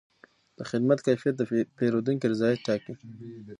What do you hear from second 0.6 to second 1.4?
خدمت کیفیت